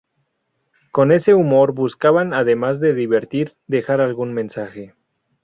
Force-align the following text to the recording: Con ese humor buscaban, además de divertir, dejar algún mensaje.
Con 0.91 1.11
ese 1.11 1.35
humor 1.35 1.73
buscaban, 1.73 2.33
además 2.33 2.79
de 2.79 2.95
divertir, 2.95 3.53
dejar 3.67 4.01
algún 4.01 4.33
mensaje. 4.33 4.95